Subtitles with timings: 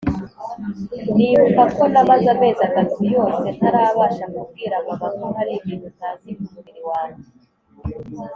[1.15, 7.25] nibuka ko namaze amezi atatu yose ntarabasha kubwira mama ko hari ibintu ntazi kumubiri wanjye!